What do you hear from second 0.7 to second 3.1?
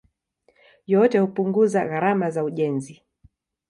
Yote hupunguza gharama za ujenzi.